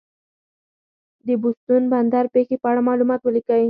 د 1.27 1.29
بوستون 1.41 1.83
بندر 1.93 2.25
پېښې 2.33 2.55
په 2.61 2.67
اړه 2.71 2.81
معلومات 2.87 3.21
ولیکئ. 3.23 3.59